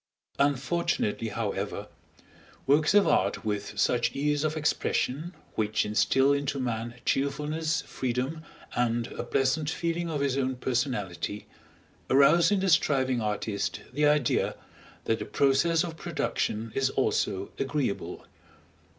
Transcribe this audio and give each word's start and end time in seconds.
Unfortunately, 0.39 1.27
however, 1.27 1.87
works 2.65 2.95
of 2.95 3.07
art 3.07 3.45
with 3.45 3.77
such 3.79 4.13
ease 4.15 4.43
of 4.43 4.57
expression, 4.57 5.35
which 5.53 5.85
instil 5.85 6.33
into 6.33 6.59
man 6.59 6.95
cheerfulness, 7.05 7.83
freedom, 7.83 8.41
and 8.73 9.05
a 9.11 9.23
pleasant 9.23 9.69
feeling 9.69 10.09
of 10.09 10.21
his 10.21 10.39
own 10.39 10.55
personality, 10.55 11.45
arouse 12.09 12.49
in 12.49 12.61
the 12.61 12.69
striving 12.69 13.21
artist 13.21 13.81
the 13.93 14.07
idea 14.07 14.55
that 15.03 15.19
the 15.19 15.25
process 15.25 15.83
of 15.83 15.97
production 15.97 16.71
is 16.73 16.89
also 16.89 17.51
agreeable. 17.59 18.25